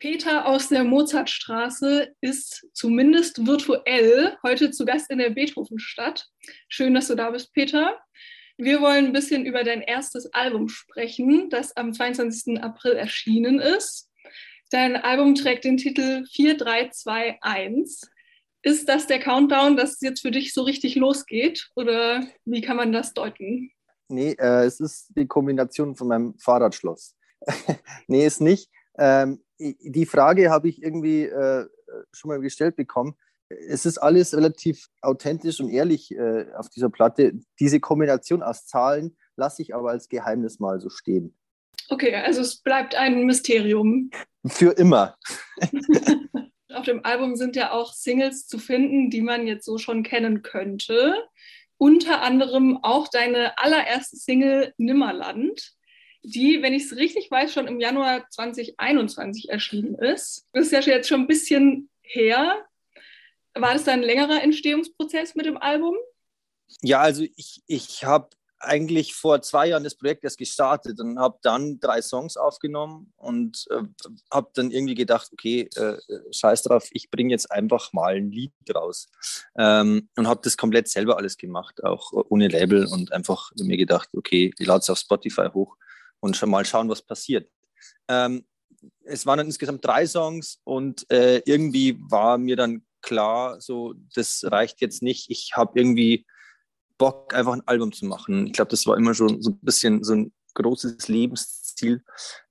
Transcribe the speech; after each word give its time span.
Peter 0.00 0.46
aus 0.46 0.68
der 0.68 0.84
Mozartstraße 0.84 2.14
ist 2.20 2.66
zumindest 2.72 3.44
virtuell 3.44 4.36
heute 4.44 4.70
zu 4.70 4.84
Gast 4.84 5.10
in 5.10 5.18
der 5.18 5.30
Beethovenstadt. 5.30 6.28
Schön, 6.68 6.94
dass 6.94 7.08
du 7.08 7.16
da 7.16 7.30
bist, 7.30 7.52
Peter. 7.52 7.98
Wir 8.56 8.80
wollen 8.80 9.06
ein 9.06 9.12
bisschen 9.12 9.44
über 9.44 9.64
dein 9.64 9.82
erstes 9.82 10.32
Album 10.32 10.68
sprechen, 10.68 11.50
das 11.50 11.76
am 11.76 11.92
22. 11.92 12.62
April 12.62 12.92
erschienen 12.92 13.58
ist. 13.58 14.08
Dein 14.70 14.94
Album 14.96 15.34
trägt 15.34 15.64
den 15.64 15.78
Titel 15.78 16.24
4321. 16.32 18.08
Ist 18.62 18.88
das 18.88 19.08
der 19.08 19.18
Countdown, 19.18 19.76
dass 19.76 19.94
es 19.94 20.00
jetzt 20.00 20.20
für 20.20 20.30
dich 20.30 20.54
so 20.54 20.62
richtig 20.62 20.94
losgeht? 20.94 21.70
Oder 21.74 22.24
wie 22.44 22.60
kann 22.60 22.76
man 22.76 22.92
das 22.92 23.14
deuten? 23.14 23.72
Nee, 24.08 24.36
äh, 24.38 24.64
es 24.64 24.78
ist 24.78 25.08
die 25.16 25.26
Kombination 25.26 25.96
von 25.96 26.06
meinem 26.06 26.38
Fahrradschloss. 26.38 27.16
nee, 28.06 28.26
ist 28.26 28.40
nicht. 28.40 28.70
Ähm, 28.96 29.42
die 29.58 30.06
Frage 30.06 30.50
habe 30.50 30.68
ich 30.68 30.82
irgendwie 30.82 31.24
äh, 31.24 31.66
schon 32.12 32.28
mal 32.28 32.40
gestellt 32.40 32.76
bekommen. 32.76 33.16
Es 33.48 33.86
ist 33.86 33.98
alles 33.98 34.36
relativ 34.36 34.88
authentisch 35.00 35.60
und 35.60 35.70
ehrlich 35.70 36.12
äh, 36.12 36.46
auf 36.54 36.68
dieser 36.68 36.90
Platte. 36.90 37.32
Diese 37.58 37.80
Kombination 37.80 38.42
aus 38.42 38.66
Zahlen 38.66 39.16
lasse 39.36 39.62
ich 39.62 39.74
aber 39.74 39.90
als 39.90 40.08
Geheimnis 40.08 40.60
mal 40.60 40.80
so 40.80 40.90
stehen. 40.90 41.34
Okay, 41.88 42.14
also 42.14 42.42
es 42.42 42.56
bleibt 42.58 42.94
ein 42.94 43.24
Mysterium. 43.24 44.10
Für 44.46 44.72
immer. 44.72 45.16
auf 46.74 46.84
dem 46.84 47.04
Album 47.04 47.36
sind 47.36 47.56
ja 47.56 47.72
auch 47.72 47.92
Singles 47.92 48.46
zu 48.46 48.58
finden, 48.58 49.10
die 49.10 49.22
man 49.22 49.46
jetzt 49.46 49.64
so 49.64 49.78
schon 49.78 50.02
kennen 50.02 50.42
könnte. 50.42 51.14
Unter 51.78 52.22
anderem 52.22 52.78
auch 52.82 53.08
deine 53.08 53.56
allererste 53.58 54.16
Single 54.16 54.74
Nimmerland 54.76 55.77
die, 56.30 56.62
wenn 56.62 56.74
ich 56.74 56.84
es 56.84 56.96
richtig 56.96 57.30
weiß, 57.30 57.52
schon 57.52 57.66
im 57.66 57.80
Januar 57.80 58.28
2021 58.30 59.50
erschienen 59.50 59.94
ist. 59.96 60.46
Das 60.52 60.66
ist 60.66 60.72
ja 60.72 60.80
jetzt 60.80 61.08
schon 61.08 61.22
ein 61.22 61.26
bisschen 61.26 61.88
her. 62.02 62.64
War 63.54 63.72
das 63.72 63.84
dann 63.84 64.00
ein 64.00 64.06
längerer 64.06 64.42
Entstehungsprozess 64.42 65.34
mit 65.34 65.46
dem 65.46 65.56
Album? 65.56 65.96
Ja, 66.82 67.00
also 67.00 67.24
ich, 67.36 67.62
ich 67.66 68.04
habe 68.04 68.28
eigentlich 68.60 69.14
vor 69.14 69.40
zwei 69.42 69.68
Jahren 69.68 69.84
das 69.84 69.94
Projekt 69.94 70.24
erst 70.24 70.38
gestartet 70.38 71.00
und 71.00 71.18
habe 71.18 71.38
dann 71.42 71.78
drei 71.78 72.02
Songs 72.02 72.36
aufgenommen 72.36 73.12
und 73.16 73.66
äh, 73.70 73.82
habe 74.32 74.50
dann 74.54 74.70
irgendwie 74.70 74.94
gedacht, 74.94 75.30
okay, 75.32 75.68
äh, 75.76 75.96
scheiß 76.32 76.64
drauf, 76.64 76.88
ich 76.90 77.10
bringe 77.10 77.30
jetzt 77.30 77.50
einfach 77.52 77.92
mal 77.92 78.16
ein 78.16 78.30
Lied 78.30 78.52
raus. 78.74 79.08
Ähm, 79.56 80.08
und 80.16 80.26
habe 80.26 80.40
das 80.42 80.56
komplett 80.56 80.88
selber 80.88 81.16
alles 81.16 81.36
gemacht, 81.36 81.84
auch 81.84 82.12
ohne 82.12 82.48
Label 82.48 82.86
und 82.86 83.12
einfach 83.12 83.52
mir 83.56 83.76
gedacht, 83.76 84.08
okay, 84.16 84.52
ich 84.58 84.66
lade 84.66 84.80
es 84.80 84.90
auf 84.90 84.98
Spotify 84.98 85.48
hoch 85.52 85.76
und 86.20 86.36
schon 86.36 86.50
mal 86.50 86.64
schauen, 86.64 86.88
was 86.88 87.02
passiert. 87.02 87.50
Ähm, 88.08 88.46
es 89.04 89.26
waren 89.26 89.38
dann 89.38 89.46
insgesamt 89.46 89.84
drei 89.84 90.06
Songs 90.06 90.60
und 90.64 91.10
äh, 91.10 91.42
irgendwie 91.44 91.98
war 92.10 92.38
mir 92.38 92.56
dann 92.56 92.84
klar, 93.02 93.60
so 93.60 93.94
das 94.14 94.44
reicht 94.44 94.80
jetzt 94.80 95.02
nicht. 95.02 95.30
Ich 95.30 95.52
habe 95.54 95.78
irgendwie 95.78 96.26
Bock, 96.98 97.32
einfach 97.34 97.52
ein 97.52 97.66
Album 97.66 97.92
zu 97.92 98.06
machen. 98.06 98.46
Ich 98.46 98.52
glaube, 98.52 98.70
das 98.70 98.86
war 98.86 98.96
immer 98.96 99.14
schon 99.14 99.40
so 99.40 99.50
ein 99.50 99.60
bisschen 99.62 100.02
so 100.02 100.14
ein 100.14 100.32
großes 100.54 101.08
Lebensziel, 101.08 102.04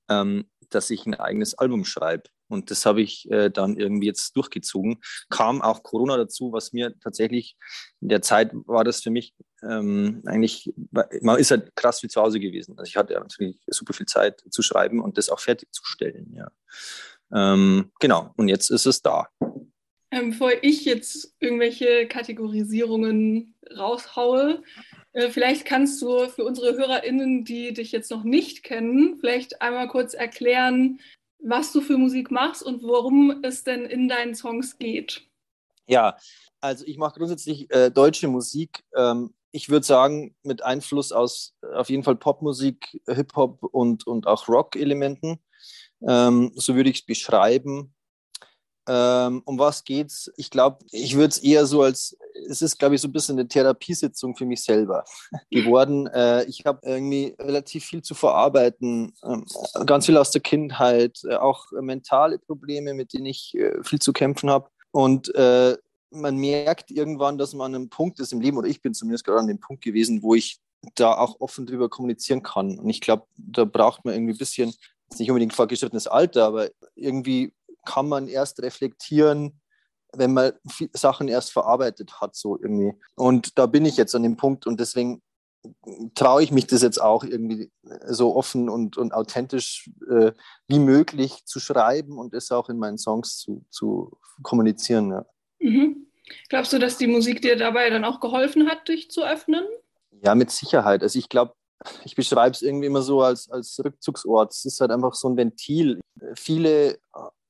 ähm, 0.09 0.49
dass 0.69 0.89
ich 0.89 1.05
ein 1.05 1.15
eigenes 1.15 1.53
Album 1.55 1.85
schreibe. 1.85 2.29
Und 2.47 2.71
das 2.71 2.85
habe 2.85 3.01
ich 3.01 3.29
äh, 3.31 3.49
dann 3.49 3.77
irgendwie 3.77 4.07
jetzt 4.07 4.35
durchgezogen. 4.35 4.99
Kam 5.29 5.61
auch 5.61 5.83
Corona 5.83 6.17
dazu, 6.17 6.51
was 6.51 6.73
mir 6.73 6.97
tatsächlich 6.99 7.57
in 8.01 8.09
der 8.09 8.21
Zeit 8.21 8.51
war 8.53 8.83
das 8.83 9.01
für 9.01 9.09
mich 9.09 9.33
ähm, 9.63 10.21
eigentlich, 10.25 10.71
man 11.21 11.39
ist 11.39 11.51
halt 11.51 11.75
krass 11.75 12.03
wie 12.03 12.07
zu 12.07 12.21
Hause 12.21 12.39
gewesen. 12.39 12.77
Also 12.77 12.89
ich 12.89 12.95
hatte 12.95 13.13
natürlich 13.13 13.57
super 13.67 13.93
viel 13.93 14.05
Zeit 14.05 14.43
zu 14.49 14.61
schreiben 14.61 15.01
und 15.01 15.17
das 15.17 15.29
auch 15.29 15.39
fertigzustellen. 15.39 16.33
Ja. 16.35 16.51
Ähm, 17.33 17.91
genau, 17.99 18.33
und 18.37 18.47
jetzt 18.47 18.69
ist 18.69 18.85
es 18.85 19.01
da. 19.01 19.27
Ähm, 20.11 20.29
bevor 20.29 20.51
ich 20.61 20.85
jetzt 20.85 21.35
irgendwelche 21.39 22.07
Kategorisierungen 22.07 23.55
raushaue, 23.75 24.63
äh, 25.11 25.29
vielleicht 25.29 25.65
kannst 25.65 26.01
du 26.01 26.29
für 26.29 26.45
unsere 26.45 26.77
HörerInnen, 26.77 27.43
die 27.43 27.73
dich 27.73 27.91
jetzt 27.91 28.11
noch 28.11 28.23
nicht 28.23 28.63
kennen, 28.63 29.17
vielleicht 29.19 29.61
einmal 29.61 29.87
kurz 29.89 30.13
erklären, 30.13 30.99
was 31.39 31.71
du 31.71 31.81
für 31.81 31.97
Musik 31.97 32.31
machst 32.31 32.63
und 32.63 32.83
worum 32.83 33.43
es 33.43 33.63
denn 33.63 33.85
in 33.85 34.07
deinen 34.07 34.35
Songs 34.35 34.77
geht. 34.77 35.21
Ja, 35.87 36.17
also 36.59 36.85
ich 36.85 36.97
mache 36.97 37.17
grundsätzlich 37.17 37.71
äh, 37.71 37.91
deutsche 37.91 38.27
Musik. 38.27 38.83
Ähm, 38.95 39.33
ich 39.51 39.69
würde 39.69 39.85
sagen, 39.85 40.35
mit 40.43 40.63
Einfluss 40.63 41.11
aus 41.11 41.55
auf 41.73 41.89
jeden 41.89 42.03
Fall 42.03 42.15
Popmusik, 42.15 43.01
Hip-Hop 43.07 43.63
und, 43.63 44.05
und 44.05 44.27
auch 44.27 44.47
Rock-Elementen. 44.47 45.39
Ähm, 46.07 46.51
so 46.55 46.75
würde 46.75 46.89
ich 46.89 46.99
es 46.99 47.05
beschreiben. 47.05 47.93
Ähm, 48.87 49.41
um 49.45 49.59
was 49.59 49.83
geht's? 49.83 50.31
Ich 50.37 50.49
glaube, 50.49 50.85
ich 50.91 51.15
würde 51.15 51.29
es 51.29 51.39
eher 51.39 51.65
so 51.65 51.81
als, 51.81 52.17
es 52.49 52.61
ist, 52.61 52.77
glaube 52.77 52.95
ich, 52.95 53.01
so 53.01 53.07
ein 53.07 53.11
bisschen 53.11 53.37
eine 53.37 53.47
Therapiesitzung 53.47 54.35
für 54.35 54.45
mich 54.45 54.63
selber 54.63 55.03
geworden. 55.49 56.07
Äh, 56.17 56.45
ich 56.45 56.65
habe 56.65 56.79
irgendwie 56.83 57.35
relativ 57.37 57.85
viel 57.85 58.01
zu 58.01 58.15
verarbeiten, 58.15 59.13
ähm, 59.23 59.45
ganz 59.85 60.05
viel 60.05 60.17
aus 60.17 60.31
der 60.31 60.41
Kindheit, 60.41 61.19
äh, 61.25 61.35
auch 61.35 61.65
mentale 61.71 62.39
Probleme, 62.39 62.93
mit 62.93 63.13
denen 63.13 63.25
ich 63.25 63.53
äh, 63.55 63.83
viel 63.83 63.99
zu 63.99 64.13
kämpfen 64.13 64.49
habe. 64.49 64.69
Und 64.91 65.33
äh, 65.35 65.77
man 66.11 66.37
merkt 66.37 66.91
irgendwann, 66.91 67.37
dass 67.37 67.53
man 67.53 67.73
an 67.73 67.75
einem 67.75 67.89
Punkt 67.89 68.19
ist 68.19 68.31
im 68.31 68.41
Leben, 68.41 68.57
oder 68.57 68.67
ich 68.67 68.81
bin 68.81 68.93
zumindest 68.93 69.25
gerade 69.25 69.39
an 69.39 69.47
dem 69.47 69.59
Punkt 69.59 69.83
gewesen, 69.83 70.23
wo 70.23 70.33
ich 70.33 70.59
da 70.95 71.17
auch 71.17 71.39
offen 71.39 71.65
drüber 71.65 71.89
kommunizieren 71.89 72.43
kann. 72.43 72.79
Und 72.79 72.89
ich 72.89 73.01
glaube, 73.01 73.25
da 73.35 73.65
braucht 73.65 74.05
man 74.05 74.13
irgendwie 74.13 74.33
ein 74.33 74.39
bisschen, 74.39 74.73
nicht 75.17 75.29
unbedingt 75.29 75.53
fortgeschrittenes 75.53 76.07
Alter, 76.07 76.45
aber 76.45 76.69
irgendwie 76.95 77.53
kann 77.85 78.07
man 78.07 78.27
erst 78.27 78.61
reflektieren, 78.61 79.59
wenn 80.13 80.33
man 80.33 80.53
Sachen 80.93 81.27
erst 81.27 81.51
verarbeitet 81.51 82.21
hat, 82.21 82.35
so 82.35 82.57
irgendwie. 82.57 82.93
Und 83.15 83.57
da 83.57 83.65
bin 83.65 83.85
ich 83.85 83.97
jetzt 83.97 84.15
an 84.15 84.23
dem 84.23 84.37
Punkt 84.37 84.67
und 84.67 84.79
deswegen 84.79 85.21
traue 86.15 86.43
ich 86.43 86.51
mich 86.51 86.67
das 86.67 86.81
jetzt 86.81 87.01
auch 87.01 87.23
irgendwie 87.23 87.71
so 88.07 88.35
offen 88.35 88.69
und, 88.69 88.97
und 88.97 89.13
authentisch 89.13 89.89
äh, 90.09 90.31
wie 90.67 90.79
möglich 90.79 91.45
zu 91.45 91.59
schreiben 91.59 92.17
und 92.17 92.33
es 92.33 92.51
auch 92.51 92.69
in 92.69 92.77
meinen 92.77 92.97
Songs 92.97 93.37
zu, 93.37 93.65
zu 93.69 94.17
kommunizieren. 94.43 95.11
Ja. 95.11 95.25
Mhm. 95.59 96.07
Glaubst 96.49 96.73
du, 96.73 96.79
dass 96.79 96.97
die 96.97 97.07
Musik 97.07 97.41
dir 97.41 97.57
dabei 97.57 97.89
dann 97.89 98.05
auch 98.05 98.19
geholfen 98.19 98.69
hat, 98.69 98.87
dich 98.87 99.09
zu 99.09 99.23
öffnen? 99.23 99.65
Ja, 100.23 100.35
mit 100.35 100.51
Sicherheit. 100.51 101.01
Also 101.01 101.19
ich 101.19 101.29
glaube, 101.29 101.53
ich 102.03 102.15
beschreibe 102.15 102.51
es 102.51 102.61
irgendwie 102.61 102.87
immer 102.87 103.01
so 103.01 103.21
als, 103.21 103.49
als 103.49 103.79
Rückzugsort. 103.83 104.51
Es 104.51 104.65
ist 104.65 104.81
halt 104.81 104.91
einfach 104.91 105.13
so 105.13 105.29
ein 105.29 105.37
Ventil. 105.37 105.99
Viele 106.35 106.99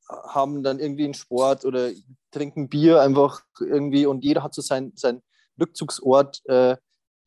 haben 0.09 0.63
dann 0.63 0.79
irgendwie 0.79 1.05
einen 1.05 1.13
Sport 1.13 1.65
oder 1.65 1.89
trinken 2.31 2.69
Bier 2.69 3.01
einfach 3.01 3.41
irgendwie 3.59 4.05
und 4.05 4.23
jeder 4.23 4.43
hat 4.43 4.53
so 4.53 4.61
seinen 4.61 4.93
sein 4.95 5.21
Rückzugsort, 5.59 6.41
äh, 6.45 6.77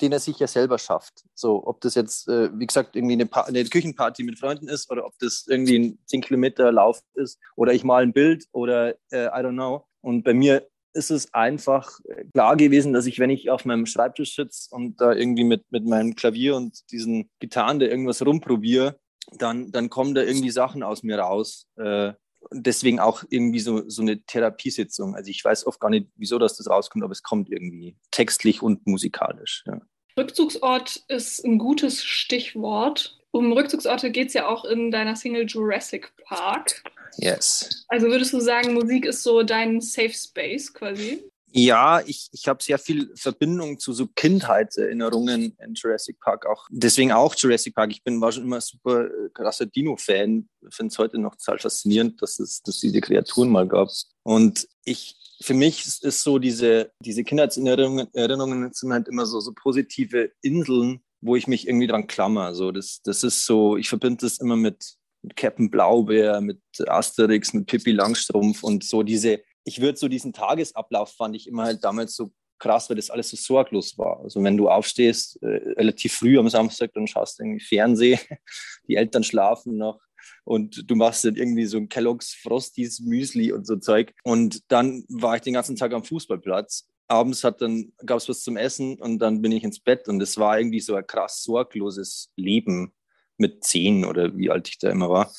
den 0.00 0.12
er 0.12 0.20
sich 0.20 0.38
ja 0.38 0.46
selber 0.46 0.78
schafft. 0.78 1.24
So, 1.34 1.66
ob 1.66 1.80
das 1.80 1.94
jetzt, 1.94 2.28
äh, 2.28 2.50
wie 2.58 2.66
gesagt, 2.66 2.96
irgendwie 2.96 3.14
eine, 3.14 3.28
eine, 3.46 3.64
Küchenparty 3.64 4.22
mit 4.22 4.38
Freunden 4.38 4.68
ist 4.68 4.90
oder 4.90 5.04
ob 5.04 5.12
das 5.18 5.46
irgendwie 5.46 5.78
ein 5.78 5.98
10 6.06 6.22
Kilometer 6.22 6.72
Lauf 6.72 7.00
ist 7.14 7.38
oder 7.56 7.72
ich 7.74 7.84
mal 7.84 8.02
ein 8.02 8.12
Bild 8.12 8.46
oder 8.52 8.94
äh, 9.10 9.26
I 9.26 9.42
don't 9.42 9.52
know. 9.52 9.86
Und 10.00 10.22
bei 10.22 10.32
mir 10.32 10.66
ist 10.92 11.10
es 11.10 11.32
einfach 11.34 12.00
klar 12.32 12.56
gewesen, 12.56 12.92
dass 12.92 13.06
ich, 13.06 13.18
wenn 13.18 13.30
ich 13.30 13.50
auf 13.50 13.64
meinem 13.64 13.86
Schreibtisch 13.86 14.34
sitze 14.34 14.74
und 14.74 15.00
da 15.00 15.12
irgendwie 15.12 15.44
mit, 15.44 15.64
mit 15.70 15.86
meinem 15.86 16.16
Klavier 16.16 16.56
und 16.56 16.90
diesen 16.90 17.30
Gitarren 17.38 17.78
da 17.78 17.86
irgendwas 17.86 18.24
rumprobiere, 18.24 18.98
dann, 19.38 19.70
dann 19.70 19.90
kommen 19.90 20.14
da 20.14 20.22
irgendwie 20.22 20.50
Sachen 20.50 20.82
aus 20.82 21.02
mir 21.02 21.18
raus, 21.20 21.68
äh, 21.76 22.12
deswegen 22.52 23.00
auch 23.00 23.24
irgendwie 23.28 23.60
so, 23.60 23.88
so 23.88 24.02
eine 24.02 24.22
Therapiesitzung. 24.22 25.14
Also 25.14 25.30
ich 25.30 25.44
weiß 25.44 25.66
oft 25.66 25.80
gar 25.80 25.90
nicht, 25.90 26.08
wieso 26.16 26.38
das, 26.38 26.56
das 26.56 26.68
rauskommt, 26.68 27.04
aber 27.04 27.12
es 27.12 27.22
kommt 27.22 27.50
irgendwie 27.50 27.96
textlich 28.10 28.62
und 28.62 28.86
musikalisch. 28.86 29.64
Ja. 29.66 29.80
Rückzugsort 30.16 31.04
ist 31.08 31.44
ein 31.44 31.58
gutes 31.58 32.04
Stichwort. 32.04 33.18
Um 33.30 33.52
Rückzugsorte 33.52 34.10
geht 34.10 34.28
es 34.28 34.34
ja 34.34 34.48
auch 34.48 34.64
in 34.64 34.90
deiner 34.90 35.16
Single 35.16 35.46
Jurassic 35.46 36.12
Park. 36.24 36.82
Yes. 37.16 37.84
Also 37.88 38.08
würdest 38.08 38.32
du 38.32 38.40
sagen, 38.40 38.74
Musik 38.74 39.04
ist 39.04 39.22
so 39.22 39.42
dein 39.42 39.80
Safe 39.80 40.12
Space 40.12 40.72
quasi? 40.72 41.22
Ja, 41.52 42.00
ich, 42.06 42.28
ich 42.32 42.46
habe 42.46 42.62
sehr 42.62 42.78
viel 42.78 43.10
Verbindung 43.16 43.78
zu 43.78 43.92
so 43.92 44.06
Kindheitserinnerungen 44.06 45.56
in 45.58 45.74
Jurassic 45.74 46.20
Park 46.20 46.46
auch. 46.46 46.66
Deswegen 46.70 47.12
auch 47.12 47.34
Jurassic 47.36 47.74
Park. 47.74 47.90
Ich 47.90 48.04
bin 48.04 48.20
war 48.20 48.30
schon 48.30 48.44
immer 48.44 48.60
super 48.60 49.06
äh, 49.06 49.28
krasser 49.34 49.66
Dino-Fan. 49.66 50.48
Finde 50.70 50.92
es 50.92 50.98
heute 50.98 51.18
noch 51.18 51.34
total 51.36 51.58
faszinierend, 51.58 52.22
dass 52.22 52.38
es 52.38 52.62
dass 52.62 52.78
diese 52.78 53.00
Kreaturen 53.00 53.48
mal 53.48 53.66
gab. 53.66 53.88
Und 54.22 54.68
ich 54.84 55.16
für 55.42 55.54
mich 55.54 55.86
ist 56.02 56.22
so 56.22 56.38
diese, 56.38 56.92
diese 57.02 57.24
Kindheitserinnerungen 57.24 58.08
Erinnerungen 58.12 58.72
sind 58.72 58.92
halt 58.92 59.08
immer 59.08 59.26
so, 59.26 59.40
so 59.40 59.52
positive 59.54 60.30
Inseln, 60.42 61.00
wo 61.20 61.36
ich 61.36 61.46
mich 61.46 61.66
irgendwie 61.66 61.86
dran 61.86 62.06
klammer. 62.06 62.54
So, 62.54 62.70
das, 62.70 63.00
das 63.02 63.22
ist 63.22 63.46
so, 63.46 63.76
ich 63.76 63.88
verbinde 63.88 64.26
das 64.26 64.38
immer 64.38 64.56
mit, 64.56 64.96
mit 65.22 65.36
Captain 65.36 65.70
Blaubeer, 65.70 66.40
mit 66.40 66.60
Asterix, 66.86 67.54
mit 67.54 67.66
Pippi 67.66 67.92
Langstrumpf 67.92 68.62
und 68.62 68.84
so 68.84 69.02
diese, 69.02 69.40
ich 69.64 69.80
würde 69.80 69.98
so 69.98 70.08
diesen 70.08 70.32
Tagesablauf 70.32 71.14
fand 71.14 71.36
ich 71.36 71.46
immer 71.46 71.64
halt 71.64 71.84
damals 71.84 72.14
so 72.14 72.32
krass, 72.58 72.88
weil 72.88 72.96
das 72.96 73.10
alles 73.10 73.30
so 73.30 73.36
sorglos 73.36 73.98
war. 73.98 74.20
Also 74.20 74.42
wenn 74.42 74.56
du 74.56 74.68
aufstehst, 74.68 75.42
äh, 75.42 75.72
relativ 75.76 76.14
früh 76.14 76.38
am 76.38 76.48
Samstag, 76.48 76.92
dann 76.94 77.06
schaust 77.06 77.38
du 77.38 77.44
irgendwie 77.44 77.64
Fernsehen, 77.64 78.20
die 78.88 78.96
Eltern 78.96 79.24
schlafen 79.24 79.76
noch 79.76 80.00
und 80.44 80.88
du 80.88 80.94
machst 80.94 81.24
dann 81.24 81.36
irgendwie 81.36 81.66
so 81.66 81.78
ein 81.78 81.88
Kellogg's 81.88 82.34
Frosties 82.34 83.00
Müsli 83.00 83.52
und 83.52 83.66
so 83.66 83.76
Zeug. 83.76 84.12
Und 84.22 84.70
dann 84.70 85.04
war 85.08 85.36
ich 85.36 85.42
den 85.42 85.54
ganzen 85.54 85.76
Tag 85.76 85.92
am 85.92 86.04
Fußballplatz. 86.04 86.86
Abends 87.08 87.42
gab 87.42 88.18
es 88.18 88.28
was 88.28 88.42
zum 88.42 88.56
Essen 88.56 89.00
und 89.00 89.18
dann 89.18 89.42
bin 89.42 89.50
ich 89.50 89.64
ins 89.64 89.80
Bett 89.80 90.06
und 90.08 90.22
es 90.22 90.36
war 90.36 90.60
irgendwie 90.60 90.80
so 90.80 90.94
ein 90.94 91.06
krass 91.06 91.42
sorgloses 91.42 92.30
Leben 92.36 92.92
mit 93.36 93.64
zehn 93.64 94.04
oder 94.04 94.36
wie 94.36 94.50
alt 94.50 94.68
ich 94.68 94.78
da 94.78 94.90
immer 94.90 95.10
war. 95.10 95.32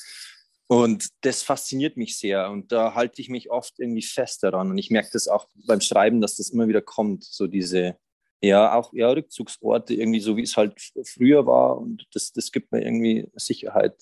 Und 0.72 1.10
das 1.20 1.44
fasziniert 1.44 1.98
mich 1.98 2.18
sehr 2.18 2.50
und 2.50 2.72
da 2.72 2.96
halte 2.96 3.22
ich 3.22 3.28
mich 3.28 3.52
oft 3.52 3.78
irgendwie 3.78 4.04
fest 4.04 4.42
daran. 4.42 4.72
Und 4.72 4.78
ich 4.78 4.90
merke 4.90 5.10
das 5.12 5.28
auch 5.28 5.50
beim 5.68 5.82
Schreiben, 5.82 6.22
dass 6.22 6.38
das 6.38 6.50
immer 6.50 6.70
wieder 6.70 6.82
kommt, 6.82 7.26
so 7.26 7.46
diese, 7.46 7.98
ja, 8.40 8.74
auch 8.74 8.94
ja, 8.94 9.10
Rückzugsorte, 9.10 9.94
irgendwie 9.94 10.22
so 10.22 10.38
wie 10.38 10.44
es 10.44 10.56
halt 10.56 10.80
früher 11.04 11.46
war. 11.46 11.78
Und 11.78 12.08
das, 12.14 12.32
das 12.32 12.54
gibt 12.54 12.72
mir 12.72 12.86
irgendwie 12.86 13.28
Sicherheit. 13.36 14.02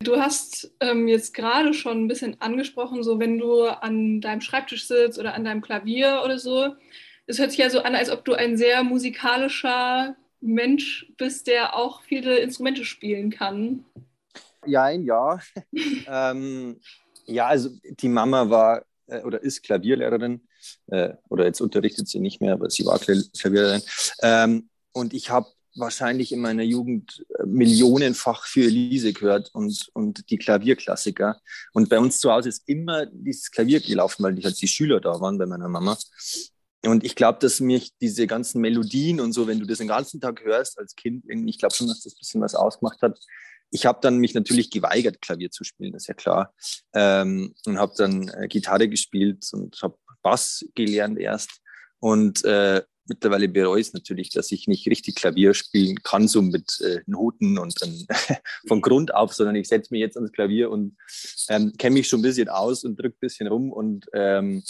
Du 0.00 0.16
hast 0.16 0.70
ähm, 0.80 1.08
jetzt 1.08 1.32
gerade 1.32 1.72
schon 1.72 2.04
ein 2.04 2.08
bisschen 2.08 2.42
angesprochen, 2.42 3.02
so 3.02 3.18
wenn 3.18 3.38
du 3.38 3.62
an 3.62 4.20
deinem 4.20 4.42
Schreibtisch 4.42 4.86
sitzt 4.86 5.18
oder 5.18 5.32
an 5.32 5.44
deinem 5.44 5.62
Klavier 5.62 6.20
oder 6.22 6.38
so. 6.38 6.74
Es 7.26 7.38
hört 7.38 7.52
sich 7.52 7.60
ja 7.60 7.70
so 7.70 7.80
an, 7.80 7.94
als 7.94 8.10
ob 8.10 8.22
du 8.26 8.34
ein 8.34 8.58
sehr 8.58 8.84
musikalischer 8.84 10.14
Mensch 10.42 11.10
bist, 11.16 11.46
der 11.46 11.74
auch 11.74 12.02
viele 12.02 12.36
Instrumente 12.36 12.84
spielen 12.84 13.30
kann. 13.30 13.86
Ja, 14.66 14.84
ein 14.84 15.04
Jahr. 15.04 15.42
ähm, 16.06 16.80
ja, 17.26 17.46
also 17.46 17.70
die 17.82 18.08
Mama 18.08 18.48
war 18.50 18.84
äh, 19.06 19.22
oder 19.22 19.42
ist 19.42 19.62
Klavierlehrerin 19.62 20.46
äh, 20.88 21.14
oder 21.28 21.44
jetzt 21.44 21.60
unterrichtet 21.60 22.08
sie 22.08 22.20
nicht 22.20 22.40
mehr, 22.40 22.54
aber 22.54 22.70
sie 22.70 22.84
war 22.84 22.98
Klavierlehrerin. 22.98 23.82
Ähm, 24.22 24.68
und 24.92 25.12
ich 25.12 25.30
habe 25.30 25.48
wahrscheinlich 25.76 26.32
in 26.32 26.40
meiner 26.40 26.62
Jugend 26.62 27.24
äh, 27.38 27.44
millionenfach 27.44 28.46
für 28.46 28.64
Elise 28.64 29.12
gehört 29.12 29.50
und, 29.54 29.88
und 29.92 30.30
die 30.30 30.38
Klavierklassiker. 30.38 31.40
Und 31.72 31.88
bei 31.88 31.98
uns 31.98 32.18
zu 32.18 32.32
Hause 32.32 32.48
ist 32.48 32.62
immer 32.66 33.06
dieses 33.06 33.50
Klavier 33.50 33.80
gelaufen, 33.80 34.22
weil 34.22 34.42
halt 34.42 34.60
die 34.60 34.68
Schüler 34.68 35.00
da 35.00 35.20
waren 35.20 35.38
bei 35.38 35.46
meiner 35.46 35.68
Mama. 35.68 35.98
Und 36.84 37.04
ich 37.04 37.14
glaube, 37.14 37.38
dass 37.40 37.60
mich 37.60 37.92
diese 38.00 38.26
ganzen 38.26 38.60
Melodien 38.60 39.20
und 39.20 39.32
so, 39.32 39.46
wenn 39.46 39.58
du 39.58 39.66
das 39.66 39.78
den 39.78 39.88
ganzen 39.88 40.20
Tag 40.20 40.44
hörst 40.44 40.78
als 40.78 40.94
Kind, 40.94 41.24
ich 41.28 41.58
glaube 41.58 41.74
schon, 41.74 41.88
dass 41.88 42.02
das 42.02 42.14
ein 42.14 42.18
bisschen 42.18 42.40
was 42.40 42.54
ausgemacht 42.54 43.02
hat 43.02 43.18
ich 43.70 43.86
habe 43.86 43.98
dann 44.00 44.18
mich 44.18 44.34
natürlich 44.34 44.70
geweigert, 44.70 45.20
Klavier 45.20 45.50
zu 45.50 45.64
spielen, 45.64 45.92
das 45.92 46.04
ist 46.04 46.08
ja 46.08 46.14
klar. 46.14 46.54
Ähm, 46.94 47.54
und 47.66 47.78
habe 47.78 47.94
dann 47.96 48.28
äh, 48.28 48.48
Gitarre 48.48 48.88
gespielt 48.88 49.48
und 49.52 49.80
habe 49.82 49.98
Bass 50.22 50.64
gelernt 50.74 51.18
erst. 51.18 51.60
Und 51.98 52.44
äh, 52.44 52.82
mittlerweile 53.08 53.48
bereue 53.48 53.80
ich 53.80 53.88
es 53.88 53.92
natürlich, 53.92 54.30
dass 54.30 54.50
ich 54.50 54.66
nicht 54.66 54.88
richtig 54.88 55.14
Klavier 55.16 55.54
spielen 55.54 56.02
kann, 56.02 56.28
so 56.28 56.42
mit 56.42 56.80
äh, 56.80 57.00
Noten 57.06 57.58
und 57.58 57.80
dann 57.80 58.06
von 58.68 58.80
Grund 58.80 59.14
auf, 59.14 59.32
sondern 59.34 59.56
ich 59.56 59.68
setze 59.68 59.92
mich 59.92 60.00
jetzt 60.00 60.16
ans 60.16 60.32
Klavier 60.32 60.70
und 60.70 60.96
ähm, 61.48 61.72
kenne 61.78 61.94
mich 61.94 62.08
schon 62.08 62.20
ein 62.20 62.22
bisschen 62.22 62.48
aus 62.48 62.84
und 62.84 62.96
drücke 62.96 63.16
ein 63.16 63.20
bisschen 63.20 63.46
rum 63.46 63.72
und 63.72 64.06
ähm, 64.12 64.62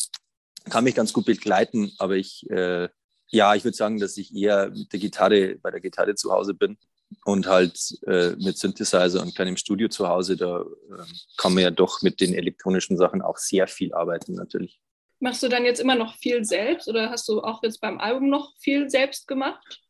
kann 0.71 0.85
mich 0.85 0.95
ganz 0.95 1.13
gut 1.13 1.27
begleiten. 1.27 1.93
Aber 1.99 2.17
ich, 2.17 2.49
äh, 2.51 2.89
ja, 3.29 3.55
ich 3.55 3.65
würde 3.65 3.77
sagen, 3.77 3.99
dass 3.99 4.17
ich 4.17 4.35
eher 4.35 4.71
mit 4.71 4.93
der 4.93 5.01
Gitarre, 5.01 5.57
bei 5.57 5.71
der 5.71 5.81
Gitarre 5.81 6.15
zu 6.15 6.33
Hause 6.33 6.55
bin 6.55 6.77
und 7.25 7.47
halt 7.47 7.79
äh, 8.07 8.31
mit 8.37 8.59
Synthesizer 8.59 9.23
und 9.23 9.35
kleinem 9.35 9.57
Studio 9.57 9.89
zu 9.89 10.09
Hause, 10.09 10.37
da 10.37 10.61
äh, 10.61 11.05
kann 11.37 11.55
man 11.55 11.63
ja 11.63 11.71
doch 11.71 12.03
mit 12.03 12.21
den 12.21 12.35
elektronischen 12.35 12.97
Sachen 12.97 13.23
auch 13.23 13.37
sehr 13.37 13.67
viel 13.69 13.93
arbeiten 13.93 14.35
natürlich. 14.35 14.81
Machst 15.19 15.43
du 15.43 15.49
dann 15.49 15.65
jetzt 15.65 15.81
immer 15.81 15.95
noch 15.95 16.17
viel 16.17 16.45
selbst 16.45 16.89
oder 16.89 17.11
hast 17.11 17.29
du 17.29 17.41
auch 17.43 17.63
jetzt 17.63 17.81
beim 17.81 17.99
Album 17.99 18.29
noch 18.29 18.53
viel 18.59 18.91
selbst 18.91 19.27
gemacht? 19.27 19.83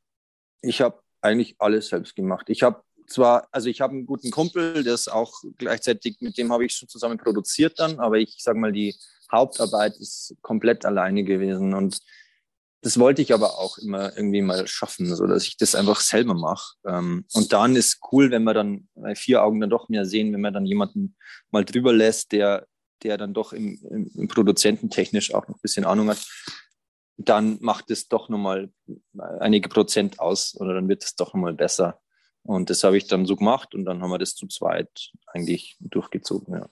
Ich 0.62 0.80
habe 0.80 1.00
eigentlich 1.20 1.56
alles 1.58 1.88
selbst 1.88 2.14
gemacht. 2.14 2.48
Ich 2.48 2.62
habe 2.62 2.82
zwar, 3.08 3.48
also 3.50 3.68
ich 3.68 3.80
habe 3.80 3.92
einen 3.92 4.06
guten 4.06 4.30
Kumpel, 4.30 4.84
der 4.84 4.94
ist 4.94 5.08
auch 5.08 5.32
gleichzeitig, 5.58 6.18
mit 6.20 6.38
dem 6.38 6.52
habe 6.52 6.64
ich 6.64 6.74
schon 6.74 6.88
zusammen 6.88 7.18
produziert 7.18 7.78
dann, 7.78 7.98
aber 7.98 8.18
ich 8.18 8.36
sage 8.38 8.58
mal, 8.58 8.72
die 8.72 8.94
Hauptarbeit 9.30 9.96
ist 9.96 10.36
komplett 10.42 10.84
alleine 10.84 11.24
gewesen 11.24 11.74
und 11.74 11.98
das 12.86 13.00
wollte 13.00 13.20
ich 13.20 13.34
aber 13.34 13.58
auch 13.58 13.78
immer 13.78 14.16
irgendwie 14.16 14.42
mal 14.42 14.64
schaffen, 14.68 15.12
so 15.12 15.26
dass 15.26 15.42
ich 15.42 15.56
das 15.56 15.74
einfach 15.74 15.98
selber 15.98 16.34
mache. 16.34 16.76
Ähm, 16.86 17.24
und 17.32 17.52
dann 17.52 17.74
ist 17.74 17.98
cool, 18.12 18.30
wenn 18.30 18.44
wir 18.44 18.54
dann 18.54 18.88
bei 18.94 19.16
vier 19.16 19.42
Augen 19.42 19.60
dann 19.60 19.70
doch 19.70 19.88
mehr 19.88 20.06
sehen, 20.06 20.32
wenn 20.32 20.40
man 20.40 20.54
dann 20.54 20.66
jemanden 20.66 21.16
mal 21.50 21.64
drüber 21.64 21.92
lässt, 21.92 22.30
der, 22.30 22.68
der 23.02 23.18
dann 23.18 23.34
doch 23.34 23.52
im, 23.52 23.76
im, 23.90 24.08
im 24.14 24.28
Produzententechnisch 24.28 25.34
auch 25.34 25.48
noch 25.48 25.56
ein 25.56 25.62
bisschen 25.62 25.84
Ahnung 25.84 26.10
hat, 26.10 26.24
dann 27.16 27.58
macht 27.60 27.90
es 27.90 28.06
doch 28.06 28.28
nochmal 28.28 28.70
einige 29.40 29.68
Prozent 29.68 30.20
aus 30.20 30.54
oder 30.54 30.74
dann 30.74 30.88
wird 30.88 31.02
es 31.02 31.16
doch 31.16 31.34
nochmal 31.34 31.54
besser. 31.54 32.00
Und 32.44 32.70
das 32.70 32.84
habe 32.84 32.96
ich 32.96 33.08
dann 33.08 33.26
so 33.26 33.34
gemacht 33.34 33.74
und 33.74 33.84
dann 33.84 34.00
haben 34.00 34.10
wir 34.10 34.18
das 34.18 34.36
zu 34.36 34.46
zweit 34.46 35.10
eigentlich 35.26 35.76
durchgezogen, 35.80 36.54
ja. 36.54 36.68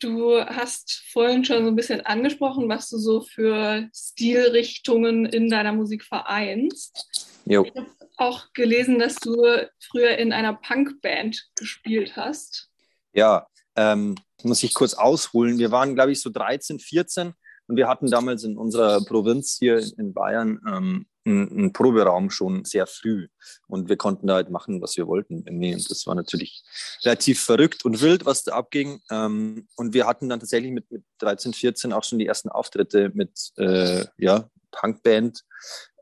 Du 0.00 0.40
hast 0.40 1.02
vorhin 1.12 1.44
schon 1.44 1.64
so 1.64 1.70
ein 1.70 1.76
bisschen 1.76 2.00
angesprochen, 2.00 2.68
was 2.68 2.88
du 2.88 2.96
so 2.96 3.20
für 3.20 3.88
Stilrichtungen 3.94 5.26
in 5.26 5.50
deiner 5.50 5.72
Musik 5.72 6.04
vereinst. 6.04 7.06
Jo. 7.44 7.64
Ich 7.64 7.74
habe 7.76 7.90
auch 8.16 8.52
gelesen, 8.54 8.98
dass 8.98 9.16
du 9.16 9.36
früher 9.78 10.16
in 10.16 10.32
einer 10.32 10.54
Punkband 10.54 11.50
gespielt 11.56 12.16
hast. 12.16 12.70
Ja, 13.12 13.46
ähm, 13.76 14.14
muss 14.42 14.62
ich 14.62 14.72
kurz 14.72 14.94
ausholen. 14.94 15.58
Wir 15.58 15.70
waren, 15.70 15.94
glaube 15.94 16.12
ich, 16.12 16.20
so 16.22 16.30
13, 16.30 16.78
14 16.78 17.34
und 17.70 17.76
wir 17.76 17.86
hatten 17.86 18.10
damals 18.10 18.42
in 18.42 18.58
unserer 18.58 19.00
Provinz 19.04 19.56
hier 19.58 19.78
in 19.96 20.12
Bayern 20.12 20.60
ähm, 20.66 21.06
einen 21.24 21.72
Proberaum 21.72 22.30
schon 22.30 22.64
sehr 22.64 22.88
früh 22.88 23.28
und 23.68 23.88
wir 23.88 23.96
konnten 23.96 24.26
da 24.26 24.34
halt 24.34 24.50
machen, 24.50 24.82
was 24.82 24.96
wir 24.96 25.06
wollten. 25.06 25.42
Und 25.48 25.90
das 25.90 26.04
war 26.08 26.16
natürlich 26.16 26.64
relativ 27.04 27.40
verrückt 27.40 27.84
und 27.84 28.00
wild, 28.00 28.26
was 28.26 28.42
da 28.42 28.54
abging. 28.54 29.00
Ähm, 29.08 29.68
und 29.76 29.94
wir 29.94 30.08
hatten 30.08 30.28
dann 30.28 30.40
tatsächlich 30.40 30.72
mit, 30.72 30.90
mit 30.90 31.04
13, 31.18 31.52
14 31.52 31.92
auch 31.92 32.02
schon 32.02 32.18
die 32.18 32.26
ersten 32.26 32.48
Auftritte 32.48 33.12
mit 33.14 33.52
äh, 33.56 34.04
ja, 34.18 34.50
Punkband 34.72 35.44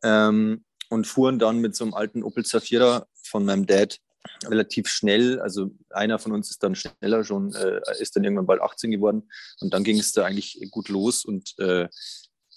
ähm, 0.02 0.64
und 0.88 1.06
fuhren 1.06 1.38
dann 1.38 1.58
mit 1.58 1.76
so 1.76 1.84
einem 1.84 1.92
alten 1.92 2.22
Opel 2.22 2.46
Zafira 2.46 3.06
von 3.24 3.44
meinem 3.44 3.66
Dad 3.66 3.98
relativ 4.44 4.88
schnell, 4.88 5.40
also 5.40 5.70
einer 5.90 6.18
von 6.18 6.32
uns 6.32 6.50
ist 6.50 6.62
dann 6.62 6.74
schneller 6.74 7.24
schon, 7.24 7.54
äh, 7.54 7.80
ist 8.00 8.16
dann 8.16 8.24
irgendwann 8.24 8.46
bald 8.46 8.60
18 8.60 8.90
geworden 8.90 9.28
und 9.60 9.74
dann 9.74 9.84
ging 9.84 9.98
es 9.98 10.12
da 10.12 10.24
eigentlich 10.24 10.60
gut 10.70 10.88
los 10.88 11.24
und 11.24 11.54
äh, 11.58 11.88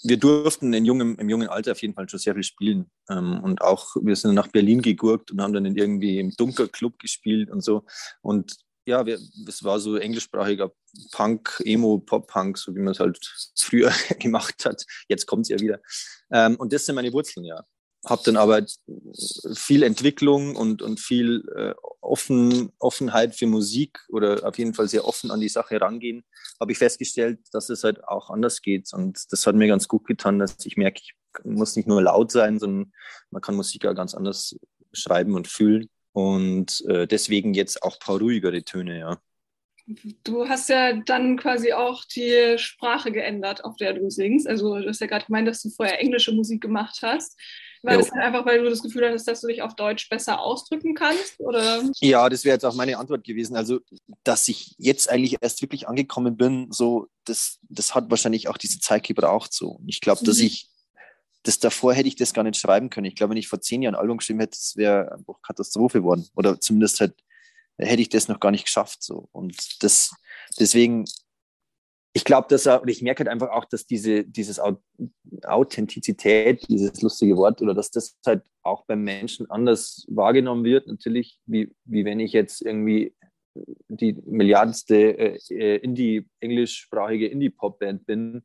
wir 0.03 0.17
durften 0.17 0.73
in 0.73 0.85
jungem, 0.85 1.15
im 1.17 1.29
jungen 1.29 1.47
Alter 1.47 1.73
auf 1.73 1.81
jeden 1.81 1.93
Fall 1.93 2.09
schon 2.09 2.19
sehr 2.19 2.33
viel 2.33 2.43
spielen. 2.43 2.89
Ähm, 3.09 3.39
und 3.43 3.61
auch, 3.61 3.95
wir 4.01 4.15
sind 4.15 4.33
nach 4.33 4.47
Berlin 4.47 4.81
gegurkt 4.81 5.31
und 5.31 5.41
haben 5.41 5.53
dann 5.53 5.65
in 5.65 5.75
irgendwie 5.75 6.19
im 6.19 6.31
Dunkerclub 6.31 6.97
gespielt 6.97 7.51
und 7.51 7.63
so. 7.63 7.83
Und 8.21 8.57
ja, 8.87 9.03
es 9.03 9.63
war 9.63 9.79
so 9.79 9.97
englischsprachiger 9.97 10.71
Punk, 11.11 11.61
Emo, 11.65 11.99
Pop-Punk, 11.99 12.57
so 12.57 12.75
wie 12.75 12.79
man 12.79 12.93
es 12.93 12.99
halt 12.99 13.19
früher 13.55 13.91
gemacht 14.19 14.65
hat. 14.65 14.83
Jetzt 15.07 15.27
kommt 15.27 15.43
es 15.43 15.49
ja 15.49 15.59
wieder. 15.59 15.79
Ähm, 16.31 16.55
und 16.55 16.73
das 16.73 16.85
sind 16.85 16.95
meine 16.95 17.13
Wurzeln, 17.13 17.45
ja 17.45 17.63
habe 18.05 18.21
dann 18.25 18.37
aber 18.37 18.65
viel 19.53 19.83
Entwicklung 19.83 20.55
und, 20.55 20.81
und 20.81 20.99
viel 20.99 21.43
äh, 21.55 21.73
offen, 22.01 22.71
Offenheit 22.79 23.35
für 23.35 23.45
Musik 23.45 23.99
oder 24.09 24.47
auf 24.47 24.57
jeden 24.57 24.73
Fall 24.73 24.87
sehr 24.87 25.05
offen 25.05 25.29
an 25.29 25.39
die 25.39 25.49
Sache 25.49 25.79
rangehen, 25.79 26.23
habe 26.59 26.71
ich 26.71 26.77
festgestellt, 26.77 27.39
dass 27.51 27.69
es 27.69 27.83
halt 27.83 28.03
auch 28.07 28.29
anders 28.29 28.61
geht. 28.61 28.91
Und 28.93 29.31
das 29.31 29.45
hat 29.45 29.55
mir 29.55 29.67
ganz 29.67 29.87
gut 29.87 30.05
getan, 30.05 30.39
dass 30.39 30.65
ich 30.65 30.77
merke, 30.77 31.01
ich 31.03 31.13
muss 31.43 31.75
nicht 31.75 31.87
nur 31.87 32.01
laut 32.01 32.31
sein, 32.31 32.59
sondern 32.59 32.91
man 33.29 33.41
kann 33.41 33.55
Musik 33.55 33.85
auch 33.85 33.95
ganz 33.95 34.15
anders 34.15 34.55
schreiben 34.93 35.35
und 35.35 35.47
fühlen. 35.47 35.87
Und 36.13 36.83
äh, 36.87 37.07
deswegen 37.07 37.53
jetzt 37.53 37.83
auch 37.83 37.93
ein 37.93 38.05
paar 38.05 38.19
ruhigere 38.19 38.63
Töne, 38.63 38.99
ja. 38.99 39.21
Du 40.23 40.47
hast 40.47 40.69
ja 40.69 40.93
dann 40.93 41.37
quasi 41.37 41.73
auch 41.73 42.05
die 42.05 42.57
Sprache 42.57 43.11
geändert, 43.11 43.63
auf 43.65 43.75
der 43.77 43.93
du 43.93 44.09
singst. 44.09 44.47
Also 44.47 44.79
du 44.79 44.87
hast 44.87 45.01
ja 45.01 45.07
gerade 45.07 45.25
gemeint, 45.25 45.47
dass 45.47 45.61
du 45.61 45.69
vorher 45.69 45.99
englische 45.99 46.31
Musik 46.31 46.61
gemacht 46.61 46.99
hast. 47.01 47.37
War 47.83 47.97
das 47.97 48.09
dann 48.09 48.19
einfach, 48.19 48.45
weil 48.45 48.61
du 48.61 48.69
das 48.69 48.83
Gefühl 48.83 49.07
hattest, 49.07 49.27
dass 49.27 49.41
du 49.41 49.47
dich 49.47 49.63
auf 49.63 49.75
Deutsch 49.75 50.07
besser 50.07 50.39
ausdrücken 50.39 50.93
kannst? 50.93 51.39
Oder? 51.39 51.81
Ja, 51.99 52.29
das 52.29 52.45
wäre 52.45 52.55
jetzt 52.55 52.63
auch 52.63 52.75
meine 52.75 52.97
Antwort 52.97 53.23
gewesen. 53.23 53.55
Also, 53.55 53.79
dass 54.23 54.47
ich 54.47 54.75
jetzt 54.77 55.09
eigentlich 55.09 55.37
erst 55.41 55.63
wirklich 55.63 55.87
angekommen 55.87 56.37
bin, 56.37 56.71
so, 56.71 57.07
das, 57.25 57.57
das 57.69 57.95
hat 57.95 58.11
wahrscheinlich 58.11 58.47
auch 58.49 58.57
diese 58.57 58.79
Zeit 58.79 59.03
gebraucht. 59.03 59.51
So. 59.51 59.79
Ich 59.87 59.99
glaube, 59.99 60.23
dass 60.23 60.37
mhm. 60.37 60.45
ich 60.45 60.71
das 61.43 61.57
davor 61.57 61.93
hätte 61.93 62.07
ich 62.07 62.15
das 62.15 62.33
gar 62.33 62.43
nicht 62.43 62.57
schreiben 62.57 62.89
können. 62.89 63.05
Ich 63.05 63.15
glaube, 63.15 63.31
wenn 63.31 63.37
ich 63.37 63.47
vor 63.47 63.61
zehn 63.61 63.81
Jahren 63.81 63.95
ein 63.95 64.01
Album 64.01 64.17
geschrieben 64.17 64.39
hätte, 64.39 64.57
das 64.57 64.75
wäre 64.75 65.11
einfach 65.11 65.41
Katastrophe 65.41 65.99
geworden. 65.99 66.27
Oder 66.35 66.59
zumindest 66.59 66.99
halt 66.99 67.15
hätte 67.81 68.01
ich 68.01 68.09
das 68.09 68.27
noch 68.27 68.39
gar 68.39 68.51
nicht 68.51 68.65
geschafft. 68.65 69.03
So. 69.03 69.29
Und 69.31 69.83
das, 69.83 70.13
deswegen 70.59 71.05
ich 72.13 72.25
glaube, 72.25 72.47
dass 72.49 72.65
er, 72.65 72.81
und 72.81 72.89
ich 72.89 73.01
merke 73.01 73.19
halt 73.19 73.29
einfach 73.29 73.51
auch, 73.51 73.65
dass 73.65 73.85
diese 73.85 74.25
dieses 74.25 74.59
Authentizität, 75.43 76.67
dieses 76.67 77.01
lustige 77.01 77.37
Wort, 77.37 77.61
oder 77.61 77.73
dass 77.73 77.89
das 77.89 78.17
halt 78.25 78.43
auch 78.63 78.85
beim 78.85 79.03
Menschen 79.03 79.49
anders 79.49 80.05
wahrgenommen 80.09 80.63
wird, 80.65 80.87
natürlich, 80.87 81.39
wie, 81.45 81.73
wie 81.85 82.03
wenn 82.03 82.19
ich 82.19 82.33
jetzt 82.33 82.61
irgendwie 82.61 83.15
die 83.87 84.13
milliardenste 84.25 84.95
äh, 84.95 85.39
äh 85.49 85.77
Indie, 85.77 86.27
englischsprachige 86.39 87.27
Indie-Pop-Band 87.27 88.05
bin, 88.05 88.43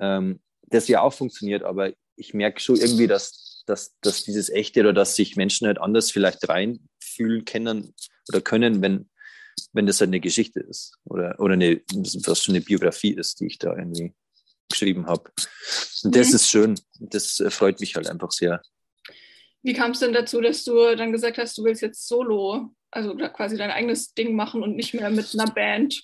ähm, 0.00 0.40
das 0.62 0.88
ja 0.88 1.02
auch 1.02 1.12
funktioniert, 1.12 1.62
aber 1.62 1.92
ich 2.16 2.32
merke 2.32 2.60
schon 2.60 2.76
irgendwie, 2.76 3.06
dass, 3.06 3.64
dass, 3.66 3.98
dass 4.00 4.24
dieses 4.24 4.48
Echte 4.48 4.80
oder 4.80 4.92
dass 4.92 5.16
sich 5.16 5.36
Menschen 5.36 5.66
halt 5.66 5.78
anders 5.78 6.10
vielleicht 6.10 6.48
reinfühlen 6.48 7.44
können 7.44 7.94
oder 8.28 8.40
können, 8.40 8.82
wenn, 8.82 9.08
wenn 9.72 9.86
das 9.86 10.00
halt 10.00 10.08
eine 10.08 10.20
Geschichte 10.20 10.60
ist 10.60 10.98
oder, 11.04 11.38
oder 11.38 11.54
eine, 11.54 11.80
was 12.26 12.42
schon 12.42 12.54
eine 12.54 12.64
Biografie 12.64 13.14
ist, 13.14 13.40
die 13.40 13.46
ich 13.46 13.58
da 13.58 13.76
irgendwie 13.76 14.14
geschrieben 14.68 15.06
habe. 15.06 15.30
Und 16.02 16.16
das 16.16 16.28
mhm. 16.28 16.34
ist 16.34 16.48
schön. 16.48 16.80
Das 16.98 17.40
äh, 17.40 17.50
freut 17.50 17.80
mich 17.80 17.96
halt 17.96 18.08
einfach 18.08 18.30
sehr. 18.30 18.62
Wie 19.62 19.72
kam 19.72 19.92
es 19.92 20.00
denn 20.00 20.12
dazu, 20.12 20.40
dass 20.40 20.64
du 20.64 20.94
dann 20.96 21.12
gesagt 21.12 21.38
hast, 21.38 21.56
du 21.56 21.64
willst 21.64 21.80
jetzt 21.80 22.06
solo, 22.06 22.70
also 22.90 23.14
quasi 23.14 23.56
dein 23.56 23.70
eigenes 23.70 24.12
Ding 24.12 24.36
machen 24.36 24.62
und 24.62 24.76
nicht 24.76 24.92
mehr 24.92 25.08
mit 25.10 25.32
einer 25.32 25.50
Band? 25.50 26.02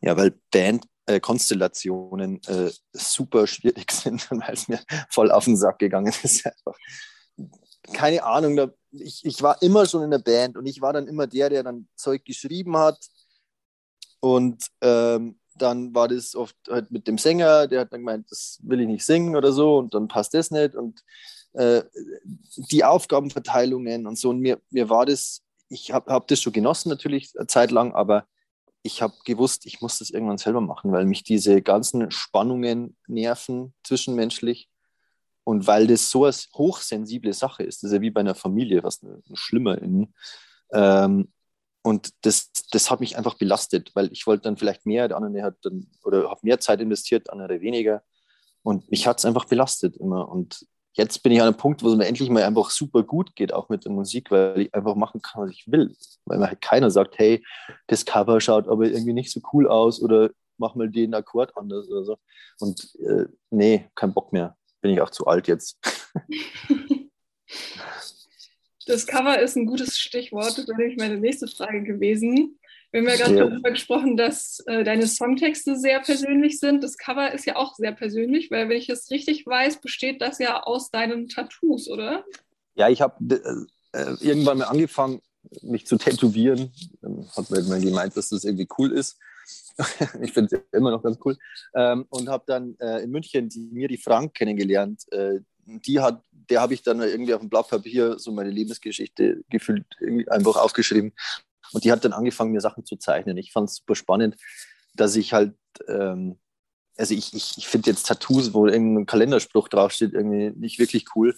Ja, 0.00 0.16
weil 0.16 0.38
Bandkonstellationen 0.50 2.42
äh, 2.46 2.66
äh, 2.66 2.72
super 2.92 3.46
schwierig 3.46 3.90
sind, 3.92 4.30
weil 4.30 4.52
es 4.52 4.68
mir 4.68 4.80
voll 5.08 5.30
auf 5.30 5.44
den 5.46 5.56
Sack 5.56 5.78
gegangen 5.78 6.12
ist. 6.22 6.46
Einfach. 6.46 6.76
Keine 7.94 8.22
Ahnung, 8.22 8.56
da, 8.56 8.70
ich, 8.92 9.24
ich 9.24 9.42
war 9.42 9.60
immer 9.62 9.86
schon 9.86 10.02
in 10.02 10.10
der 10.10 10.18
Band 10.18 10.56
und 10.56 10.66
ich 10.66 10.80
war 10.80 10.92
dann 10.92 11.08
immer 11.08 11.26
der, 11.26 11.50
der 11.50 11.62
dann 11.62 11.88
Zeug 11.96 12.24
geschrieben 12.24 12.76
hat. 12.76 12.98
Und 14.20 14.66
ähm, 14.80 15.38
dann 15.54 15.94
war 15.94 16.08
das 16.08 16.34
oft 16.34 16.56
halt 16.68 16.90
mit 16.90 17.06
dem 17.06 17.18
Sänger, 17.18 17.66
der 17.66 17.80
hat 17.80 17.92
dann 17.92 18.00
gemeint, 18.00 18.30
das 18.30 18.58
will 18.62 18.80
ich 18.80 18.86
nicht 18.86 19.04
singen 19.04 19.36
oder 19.36 19.52
so 19.52 19.78
und 19.78 19.94
dann 19.94 20.08
passt 20.08 20.34
das 20.34 20.50
nicht. 20.50 20.74
Und 20.74 21.02
äh, 21.54 21.82
die 22.56 22.84
Aufgabenverteilungen 22.84 24.06
und 24.06 24.18
so. 24.18 24.30
Und 24.30 24.40
mir, 24.40 24.60
mir 24.70 24.88
war 24.88 25.06
das, 25.06 25.42
ich 25.68 25.92
habe 25.92 26.12
hab 26.12 26.28
das 26.28 26.40
schon 26.40 26.52
genossen 26.52 26.88
natürlich 26.88 27.32
eine 27.36 27.46
Zeit 27.46 27.70
lang, 27.70 27.92
aber 27.92 28.26
ich 28.82 29.02
habe 29.02 29.14
gewusst, 29.24 29.66
ich 29.66 29.80
muss 29.80 29.98
das 29.98 30.10
irgendwann 30.10 30.38
selber 30.38 30.60
machen, 30.60 30.92
weil 30.92 31.04
mich 31.04 31.22
diese 31.22 31.62
ganzen 31.62 32.10
Spannungen 32.10 32.96
nerven 33.06 33.74
zwischenmenschlich 33.84 34.68
und 35.44 35.66
weil 35.66 35.86
das 35.86 36.10
so 36.10 36.24
eine 36.24 36.34
hochsensible 36.54 37.32
Sache 37.32 37.62
ist. 37.64 37.82
Das 37.82 37.90
ist 37.90 37.94
ja 37.94 38.00
wie 38.00 38.10
bei 38.10 38.20
einer 38.20 38.34
Familie, 38.34 38.82
was 38.82 39.00
schlimmer 39.34 39.80
in. 39.80 40.14
Ähm, 40.72 41.32
und 41.82 42.10
das, 42.22 42.52
das 42.70 42.90
hat 42.90 43.00
mich 43.00 43.16
einfach 43.16 43.34
belastet, 43.34 43.90
weil 43.94 44.10
ich 44.12 44.26
wollte 44.26 44.44
dann 44.44 44.56
vielleicht 44.56 44.86
mehr, 44.86 45.08
der 45.08 45.16
andere 45.16 45.42
hat 45.42 45.56
dann 45.62 45.88
oder 46.04 46.30
habe 46.30 46.40
mehr 46.42 46.60
Zeit 46.60 46.80
investiert, 46.80 47.30
andere 47.30 47.60
weniger. 47.60 48.02
Und 48.62 48.88
mich 48.90 49.06
hat 49.06 49.18
es 49.18 49.24
einfach 49.24 49.46
belastet 49.46 49.96
immer. 49.96 50.28
Und 50.28 50.64
jetzt 50.92 51.24
bin 51.24 51.32
ich 51.32 51.40
an 51.40 51.48
einem 51.48 51.56
Punkt, 51.56 51.82
wo 51.82 51.88
es 51.88 51.96
mir 51.96 52.06
endlich 52.06 52.30
mal 52.30 52.44
einfach 52.44 52.70
super 52.70 53.02
gut 53.02 53.34
geht, 53.34 53.52
auch 53.52 53.68
mit 53.68 53.84
der 53.84 53.90
Musik, 53.90 54.30
weil 54.30 54.60
ich 54.62 54.74
einfach 54.74 54.94
machen 54.94 55.22
kann, 55.22 55.42
was 55.42 55.50
ich 55.50 55.64
will. 55.66 55.96
Weil 56.24 56.38
mir 56.38 56.46
halt 56.46 56.60
keiner 56.60 56.90
sagt, 56.92 57.18
hey, 57.18 57.44
das 57.88 58.04
Cover 58.04 58.40
schaut 58.40 58.68
aber 58.68 58.84
irgendwie 58.84 59.12
nicht 59.12 59.32
so 59.32 59.40
cool 59.52 59.68
aus 59.68 60.00
oder 60.00 60.30
mach 60.58 60.76
mal 60.76 60.88
den 60.88 61.14
Akkord 61.14 61.56
anders 61.56 61.88
oder 61.88 62.04
so. 62.04 62.18
Und 62.60 62.94
äh, 63.00 63.26
nee, 63.50 63.90
kein 63.96 64.14
Bock 64.14 64.32
mehr. 64.32 64.56
Bin 64.82 64.90
ich 64.90 65.00
auch 65.00 65.10
zu 65.10 65.26
alt 65.26 65.48
jetzt. 65.48 65.78
Das 68.86 69.06
Cover 69.06 69.40
ist 69.40 69.56
ein 69.56 69.66
gutes 69.66 69.96
Stichwort. 69.96 70.58
Das 70.58 70.66
wäre 70.66 70.76
nämlich 70.76 70.98
meine 70.98 71.18
nächste 71.18 71.46
Frage 71.46 71.84
gewesen. 71.84 72.58
Wir 72.90 73.00
haben 73.00 73.08
ja 73.08 73.16
gerade 73.16 73.36
ja. 73.36 73.46
darüber 73.46 73.70
gesprochen, 73.70 74.16
dass 74.16 74.60
äh, 74.66 74.84
deine 74.84 75.06
Songtexte 75.06 75.78
sehr 75.78 76.00
persönlich 76.00 76.58
sind. 76.58 76.82
Das 76.82 76.98
Cover 76.98 77.32
ist 77.32 77.46
ja 77.46 77.56
auch 77.56 77.74
sehr 77.74 77.92
persönlich, 77.92 78.50
weil, 78.50 78.68
wenn 78.68 78.76
ich 78.76 78.90
es 78.90 79.10
richtig 79.10 79.46
weiß, 79.46 79.80
besteht 79.80 80.20
das 80.20 80.38
ja 80.38 80.62
aus 80.62 80.90
deinen 80.90 81.28
Tattoos, 81.28 81.88
oder? 81.88 82.24
Ja, 82.74 82.88
ich 82.88 83.00
habe 83.00 83.66
äh, 83.92 84.14
irgendwann 84.20 84.58
mal 84.58 84.64
angefangen, 84.64 85.22
mich 85.62 85.86
zu 85.86 85.96
tätowieren. 85.96 86.72
Dann 87.00 87.26
hat 87.34 87.50
man 87.50 87.80
gemeint, 87.80 88.16
dass 88.16 88.28
das 88.28 88.44
irgendwie 88.44 88.68
cool 88.78 88.92
ist. 88.92 89.16
ich 90.22 90.32
finde 90.32 90.56
es 90.56 90.62
immer 90.72 90.90
noch 90.90 91.02
ganz 91.02 91.18
cool. 91.24 91.36
Ähm, 91.74 92.06
und 92.10 92.28
habe 92.28 92.44
dann 92.46 92.76
äh, 92.80 93.02
in 93.02 93.10
München 93.10 93.48
die 93.48 93.68
Miri 93.72 93.96
Frank 93.96 94.34
kennengelernt. 94.34 95.04
Äh, 95.12 95.40
die 95.64 96.00
hat, 96.00 96.22
der 96.30 96.60
habe 96.60 96.74
ich 96.74 96.82
dann 96.82 97.00
irgendwie 97.00 97.34
auf 97.34 97.40
dem 97.40 97.48
Blatt 97.48 97.68
Papier 97.68 98.18
so 98.18 98.32
meine 98.32 98.50
Lebensgeschichte 98.50 99.42
gefühlt 99.48 99.86
einfach 100.28 100.56
aufgeschrieben. 100.56 101.12
Und 101.72 101.84
die 101.84 101.92
hat 101.92 102.04
dann 102.04 102.12
angefangen, 102.12 102.52
mir 102.52 102.60
Sachen 102.60 102.84
zu 102.84 102.96
zeichnen. 102.96 103.36
Ich 103.36 103.52
fand 103.52 103.68
es 103.68 103.76
super 103.76 103.94
spannend, 103.94 104.36
dass 104.94 105.16
ich 105.16 105.32
halt, 105.32 105.54
ähm, 105.88 106.38
also 106.96 107.14
ich, 107.14 107.32
ich, 107.32 107.56
ich 107.56 107.66
finde 107.68 107.90
jetzt 107.90 108.06
Tattoos, 108.06 108.52
wo 108.52 108.66
irgendein 108.66 109.06
Kalenderspruch 109.06 109.68
draufsteht, 109.68 110.12
irgendwie 110.12 110.50
nicht 110.50 110.78
wirklich 110.78 111.06
cool, 111.14 111.34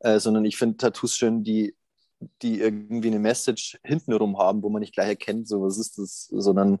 äh, 0.00 0.18
sondern 0.18 0.44
ich 0.44 0.56
finde 0.56 0.78
Tattoos 0.78 1.16
schön, 1.16 1.44
die, 1.44 1.76
die 2.42 2.60
irgendwie 2.60 3.08
eine 3.08 3.18
Message 3.18 3.78
hintenrum 3.84 4.38
haben, 4.38 4.62
wo 4.62 4.70
man 4.70 4.80
nicht 4.80 4.94
gleich 4.94 5.08
erkennt, 5.08 5.48
so 5.48 5.62
was 5.62 5.78
ist 5.78 5.98
das, 5.98 6.26
sondern 6.32 6.80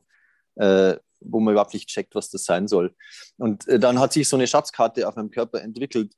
äh, 0.56 0.96
wo 1.20 1.40
man 1.40 1.52
überhaupt 1.52 1.74
nicht 1.74 1.88
checkt, 1.88 2.14
was 2.14 2.30
das 2.30 2.44
sein 2.44 2.68
soll. 2.68 2.94
Und 3.38 3.66
äh, 3.68 3.78
dann 3.78 3.98
hat 3.98 4.12
sich 4.12 4.28
so 4.28 4.36
eine 4.36 4.46
Schatzkarte 4.46 5.08
auf 5.08 5.16
meinem 5.16 5.30
Körper 5.30 5.62
entwickelt, 5.62 6.12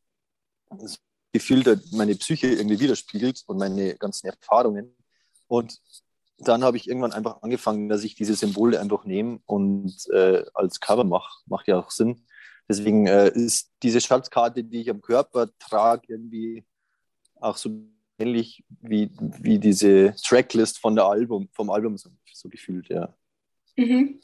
das 0.70 0.98
gefühlt 1.32 1.92
meine 1.92 2.14
Psyche 2.14 2.48
irgendwie 2.48 2.80
widerspiegelt 2.80 3.42
und 3.46 3.58
meine 3.58 3.96
ganzen 3.96 4.28
Erfahrungen. 4.28 4.96
Und 5.46 5.78
dann 6.38 6.62
habe 6.62 6.76
ich 6.76 6.88
irgendwann 6.88 7.12
einfach 7.12 7.42
angefangen, 7.42 7.88
dass 7.88 8.04
ich 8.04 8.14
diese 8.14 8.34
Symbole 8.34 8.80
einfach 8.80 9.04
nehme 9.04 9.40
und 9.46 9.94
äh, 10.12 10.44
als 10.54 10.80
Cover 10.80 11.04
mache. 11.04 11.42
Macht 11.46 11.68
ja 11.68 11.78
auch 11.78 11.90
Sinn. 11.90 12.24
Deswegen 12.68 13.06
äh, 13.06 13.30
ist 13.30 13.72
diese 13.82 14.00
Schatzkarte, 14.00 14.62
die 14.62 14.82
ich 14.82 14.90
am 14.90 15.00
Körper 15.00 15.48
trage, 15.58 16.06
irgendwie 16.08 16.64
auch 17.36 17.56
so 17.56 17.70
ähnlich 18.18 18.64
wie, 18.80 19.10
wie 19.18 19.58
diese 19.58 20.14
Tracklist 20.22 20.78
von 20.78 20.94
der 20.94 21.06
Album, 21.06 21.48
vom 21.52 21.70
Album 21.70 21.96
so, 21.96 22.10
so 22.32 22.48
gefühlt, 22.48 22.88
ja. 22.88 23.14
Mhm. 23.78 24.20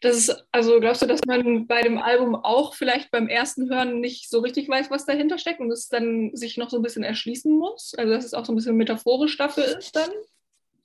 Das 0.00 0.16
ist, 0.16 0.44
also 0.52 0.78
glaubst 0.78 1.02
du, 1.02 1.06
dass 1.06 1.24
man 1.26 1.66
bei 1.66 1.82
dem 1.82 1.98
Album 1.98 2.36
auch 2.36 2.74
vielleicht 2.74 3.10
beim 3.10 3.26
ersten 3.28 3.68
Hören 3.68 4.00
nicht 4.00 4.30
so 4.30 4.38
richtig 4.38 4.68
weiß, 4.68 4.90
was 4.90 5.06
dahinter 5.06 5.38
steckt 5.38 5.58
und 5.58 5.72
es 5.72 5.88
dann 5.88 6.30
sich 6.34 6.56
noch 6.56 6.70
so 6.70 6.76
ein 6.76 6.82
bisschen 6.82 7.02
erschließen 7.02 7.52
muss? 7.52 7.94
Also 7.98 8.12
dass 8.12 8.24
es 8.24 8.34
auch 8.34 8.44
so 8.44 8.52
ein 8.52 8.56
bisschen 8.56 8.76
metaphorisch 8.76 9.36
dafür 9.36 9.64
ist 9.64 9.96
dann? 9.96 10.10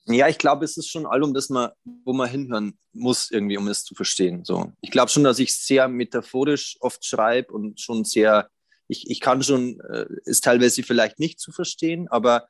Ja, 0.06 0.28
ich 0.28 0.38
glaube, 0.38 0.64
es 0.64 0.76
ist 0.76 0.88
schon 0.88 1.06
ein 1.06 1.12
Album, 1.12 1.32
das 1.32 1.48
man, 1.48 1.70
wo 2.04 2.12
man 2.12 2.28
hinhören 2.28 2.76
muss, 2.92 3.30
irgendwie, 3.30 3.56
um 3.56 3.68
es 3.68 3.84
zu 3.84 3.94
verstehen. 3.94 4.44
So. 4.44 4.72
Ich 4.80 4.90
glaube 4.90 5.10
schon, 5.10 5.24
dass 5.24 5.38
ich 5.38 5.54
sehr 5.54 5.86
metaphorisch 5.88 6.76
oft 6.80 7.04
schreibe 7.04 7.52
und 7.52 7.80
schon 7.80 8.04
sehr, 8.04 8.48
ich, 8.88 9.08
ich 9.08 9.20
kann 9.20 9.42
schon, 9.42 9.80
äh, 9.80 10.06
ist 10.24 10.44
teilweise 10.44 10.82
vielleicht 10.82 11.20
nicht 11.20 11.38
zu 11.38 11.52
verstehen, 11.52 12.08
aber 12.08 12.48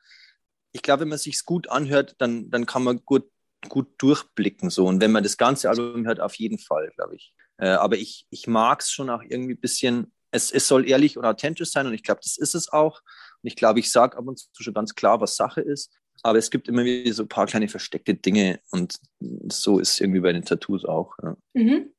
ich 0.73 0.81
glaube, 0.81 1.01
wenn 1.01 1.09
man 1.09 1.17
sich 1.19 1.45
gut 1.45 1.69
anhört, 1.69 2.15
dann, 2.17 2.49
dann 2.49 2.65
kann 2.65 2.83
man 2.83 3.05
gut, 3.05 3.29
gut 3.69 3.87
durchblicken. 3.97 4.69
So. 4.69 4.87
Und 4.87 5.01
wenn 5.01 5.11
man 5.11 5.23
das 5.23 5.37
ganze 5.37 5.69
Album 5.69 6.05
hört, 6.05 6.19
auf 6.19 6.35
jeden 6.35 6.59
Fall, 6.59 6.91
glaube 6.95 7.15
ich. 7.15 7.33
Äh, 7.57 7.69
aber 7.69 7.97
ich, 7.97 8.25
ich 8.29 8.47
mag 8.47 8.81
es 8.81 8.91
schon 8.91 9.09
auch 9.09 9.21
irgendwie 9.21 9.53
ein 9.53 9.59
bisschen, 9.59 10.11
es, 10.31 10.51
es 10.51 10.67
soll 10.67 10.87
ehrlich 10.87 11.17
und 11.17 11.25
authentisch 11.25 11.71
sein 11.71 11.87
und 11.87 11.93
ich 11.93 12.03
glaube, 12.03 12.21
das 12.23 12.37
ist 12.37 12.55
es 12.55 12.71
auch. 12.71 13.01
Und 13.41 13.47
ich 13.47 13.55
glaube, 13.55 13.79
ich 13.79 13.91
sage 13.91 14.17
ab 14.17 14.27
und 14.27 14.39
zu 14.39 14.63
schon 14.63 14.73
ganz 14.73 14.95
klar, 14.95 15.21
was 15.21 15.35
Sache 15.35 15.61
ist. 15.61 15.91
Aber 16.23 16.37
es 16.37 16.49
gibt 16.49 16.67
immer 16.67 16.83
wieder 16.83 17.13
so 17.13 17.23
ein 17.23 17.29
paar 17.29 17.45
kleine 17.45 17.67
versteckte 17.67 18.15
Dinge 18.15 18.59
und 18.71 18.95
so 19.51 19.79
ist 19.79 20.01
irgendwie 20.01 20.21
bei 20.21 20.33
den 20.33 20.43
Tattoos 20.43 20.83
auch. 20.85 21.13
Ja. 21.21 21.37
Mhm. 21.53 21.91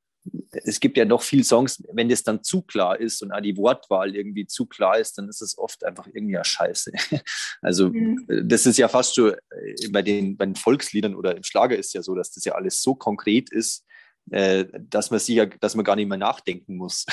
Es 0.52 0.80
gibt 0.80 0.96
ja 0.96 1.04
doch 1.04 1.22
viele 1.22 1.44
Songs, 1.44 1.82
wenn 1.92 2.08
das 2.08 2.22
dann 2.22 2.42
zu 2.42 2.62
klar 2.62 2.98
ist 2.98 3.22
und 3.22 3.32
auch 3.32 3.40
die 3.40 3.56
Wortwahl 3.56 4.14
irgendwie 4.14 4.46
zu 4.46 4.66
klar 4.66 4.98
ist, 4.98 5.18
dann 5.18 5.28
ist 5.28 5.42
es 5.42 5.58
oft 5.58 5.84
einfach 5.84 6.06
irgendwie 6.06 6.34
ja 6.34 6.44
scheiße. 6.44 6.92
Also 7.62 7.88
mhm. 7.88 8.26
das 8.44 8.66
ist 8.66 8.76
ja 8.76 8.88
fast 8.88 9.14
schon 9.14 9.32
äh, 9.32 9.88
bei 9.90 10.02
den, 10.02 10.36
bei 10.36 10.46
den 10.46 10.56
Volksliedern 10.56 11.14
oder 11.14 11.36
im 11.36 11.42
Schlager 11.42 11.76
ist 11.76 11.94
ja 11.94 12.02
so, 12.02 12.14
dass 12.14 12.32
das 12.32 12.44
ja 12.44 12.54
alles 12.54 12.82
so 12.82 12.94
konkret 12.94 13.50
ist, 13.50 13.84
äh, 14.30 14.66
dass 14.78 15.10
man 15.10 15.20
sich 15.20 15.36
ja, 15.36 15.46
dass 15.46 15.74
man 15.74 15.84
gar 15.84 15.96
nicht 15.96 16.08
mehr 16.08 16.18
nachdenken 16.18 16.76
muss. 16.76 17.06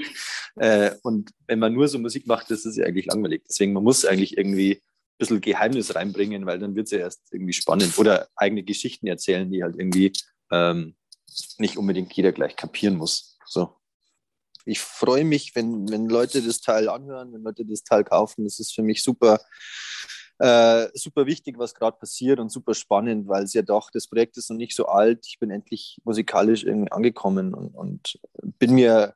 äh, 0.56 0.92
und 1.02 1.30
wenn 1.46 1.58
man 1.58 1.72
nur 1.72 1.88
so 1.88 1.98
Musik 1.98 2.26
macht, 2.26 2.50
das 2.50 2.64
ist 2.66 2.76
ja 2.76 2.86
eigentlich 2.86 3.06
langweilig. 3.06 3.42
Deswegen, 3.48 3.72
man 3.72 3.84
muss 3.84 4.04
eigentlich 4.04 4.36
irgendwie 4.36 4.82
bisschen 5.18 5.40
Geheimnis 5.40 5.94
reinbringen, 5.94 6.46
weil 6.46 6.58
dann 6.58 6.74
wird 6.74 6.86
es 6.86 6.92
ja 6.92 6.98
erst 6.98 7.22
irgendwie 7.32 7.52
spannend. 7.52 7.96
Oder 7.98 8.28
eigene 8.36 8.62
Geschichten 8.62 9.06
erzählen, 9.06 9.50
die 9.50 9.62
halt 9.62 9.76
irgendwie 9.78 10.12
ähm, 10.50 10.94
nicht 11.58 11.76
unbedingt 11.76 12.12
jeder 12.12 12.32
gleich 12.32 12.56
kapieren 12.56 12.96
muss. 12.96 13.38
So. 13.46 13.74
Ich 14.64 14.80
freue 14.80 15.24
mich, 15.24 15.54
wenn, 15.54 15.88
wenn 15.90 16.08
Leute 16.08 16.42
das 16.42 16.60
Teil 16.60 16.88
anhören, 16.88 17.32
wenn 17.32 17.42
Leute 17.42 17.64
das 17.64 17.84
Teil 17.84 18.04
kaufen. 18.04 18.44
Das 18.44 18.58
ist 18.58 18.74
für 18.74 18.82
mich 18.82 19.02
super, 19.02 19.40
äh, 20.38 20.88
super 20.94 21.26
wichtig, 21.26 21.56
was 21.58 21.74
gerade 21.74 21.96
passiert 21.98 22.40
und 22.40 22.50
super 22.50 22.74
spannend, 22.74 23.28
weil 23.28 23.44
es 23.44 23.54
ja 23.54 23.62
doch, 23.62 23.90
das 23.90 24.08
Projekt 24.08 24.36
ist 24.36 24.50
noch 24.50 24.56
nicht 24.56 24.74
so 24.74 24.86
alt. 24.86 25.24
Ich 25.28 25.38
bin 25.38 25.50
endlich 25.50 25.98
musikalisch 26.04 26.64
irgendwie 26.64 26.90
angekommen 26.90 27.54
und, 27.54 27.74
und 27.74 28.18
bin 28.58 28.74
mir 28.74 29.14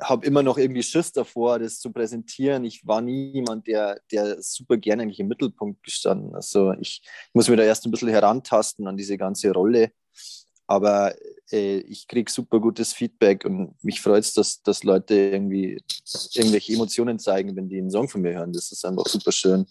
habe 0.00 0.26
immer 0.26 0.42
noch 0.42 0.58
irgendwie 0.58 0.82
Schiss 0.82 1.12
davor, 1.12 1.58
das 1.58 1.78
zu 1.78 1.92
präsentieren. 1.92 2.64
Ich 2.64 2.86
war 2.86 3.00
nie 3.00 3.32
jemand, 3.32 3.66
der, 3.66 4.00
der 4.10 4.42
super 4.42 4.76
gerne 4.76 5.02
eigentlich 5.02 5.20
im 5.20 5.28
Mittelpunkt 5.28 5.82
gestanden. 5.82 6.34
Also 6.34 6.72
ich, 6.80 7.02
ich 7.02 7.34
muss 7.34 7.48
mir 7.48 7.56
da 7.56 7.62
erst 7.62 7.86
ein 7.86 7.90
bisschen 7.90 8.08
herantasten 8.08 8.86
an 8.86 8.96
diese 8.96 9.18
ganze 9.18 9.52
Rolle. 9.52 9.92
Aber 10.66 11.14
äh, 11.50 11.78
ich 11.78 12.06
kriege 12.08 12.30
super 12.30 12.60
gutes 12.60 12.92
Feedback 12.92 13.44
und 13.44 13.82
mich 13.82 14.00
freut 14.00 14.24
es, 14.24 14.34
dass, 14.34 14.62
dass 14.62 14.84
Leute 14.84 15.14
irgendwie 15.14 15.82
irgendwelche 16.34 16.72
Emotionen 16.72 17.18
zeigen, 17.18 17.56
wenn 17.56 17.68
die 17.68 17.78
einen 17.78 17.90
Song 17.90 18.08
von 18.08 18.22
mir 18.22 18.34
hören. 18.34 18.52
Das 18.52 18.72
ist 18.72 18.84
einfach 18.84 19.06
super 19.06 19.32
schön. 19.32 19.66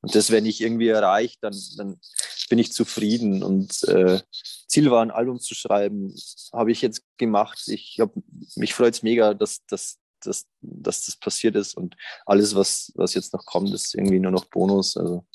Und 0.00 0.14
das, 0.14 0.30
wenn 0.30 0.46
ich 0.46 0.60
irgendwie 0.60 0.88
erreicht, 0.88 1.38
dann, 1.42 1.54
dann 1.76 2.00
bin 2.48 2.58
ich 2.58 2.72
zufrieden. 2.72 3.42
Und 3.42 3.82
äh, 3.88 4.20
Ziel 4.68 4.90
war, 4.90 5.02
ein 5.02 5.10
Album 5.10 5.40
zu 5.40 5.54
schreiben, 5.54 6.14
habe 6.52 6.70
ich 6.70 6.82
jetzt 6.82 7.02
gemacht. 7.16 7.62
Ich 7.66 7.98
hab, 8.00 8.12
mich 8.54 8.74
freut 8.74 8.94
es 8.94 9.02
mega, 9.02 9.34
dass, 9.34 9.64
dass, 9.66 9.98
dass, 10.20 10.46
dass 10.60 11.06
das 11.06 11.16
passiert 11.16 11.56
ist. 11.56 11.76
Und 11.76 11.96
alles, 12.26 12.54
was, 12.54 12.92
was 12.94 13.14
jetzt 13.14 13.32
noch 13.32 13.44
kommt, 13.44 13.72
ist 13.74 13.94
irgendwie 13.94 14.20
nur 14.20 14.30
noch 14.30 14.44
Bonus. 14.44 14.96
Also 14.96 15.26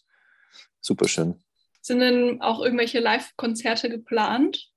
super 0.79 1.07
schön. 1.07 1.43
Sind 1.81 1.99
denn 1.99 2.41
auch 2.41 2.61
irgendwelche 2.61 2.99
Live-Konzerte 2.99 3.89
geplant? 3.89 4.69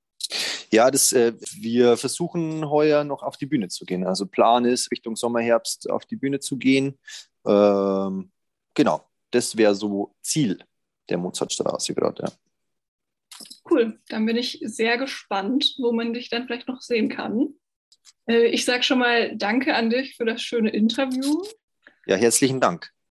Ja, 0.70 0.90
das, 0.90 1.12
äh, 1.12 1.35
wir 1.61 1.96
versuchen 1.96 2.68
heuer 2.68 3.04
noch 3.04 3.23
auf 3.23 3.37
die 3.37 3.46
Bühne 3.46 3.68
zu 3.68 3.85
gehen. 3.85 4.04
Also 4.04 4.26
Plan 4.26 4.64
ist, 4.64 4.90
Richtung 4.90 5.16
Sommer, 5.16 5.40
Herbst 5.40 5.88
auf 5.88 6.04
die 6.04 6.16
Bühne 6.16 6.40
zu 6.40 6.56
gehen. 6.56 6.99
Ähm, 7.46 8.30
genau, 8.75 9.02
das 9.30 9.56
wäre 9.56 9.75
so 9.75 10.14
Ziel 10.23 10.58
der 11.08 11.18
Mozartstraße 11.18 11.94
gerade. 11.94 12.25
Ja. 12.25 12.32
Cool, 13.70 14.00
dann 14.08 14.26
bin 14.26 14.37
ich 14.37 14.61
sehr 14.62 14.96
gespannt, 14.99 15.75
wo 15.78 15.92
man 15.92 16.12
dich 16.12 16.30
dann 16.30 16.46
vielleicht 16.46 16.68
noch 16.68 16.80
sehen 16.80 17.08
kann. 17.08 17.54
Äh, 18.26 18.46
ich 18.46 18.64
sage 18.64 18.82
schon 18.82 18.99
mal 18.99 19.37
Danke 19.37 19.75
an 19.75 19.90
dich 19.90 20.16
für 20.16 20.25
das 20.25 20.42
schöne 20.42 20.70
Interview. 20.70 21.42
Ja, 22.06 22.16
herzlichen 22.16 22.61
Dank. 22.61 22.92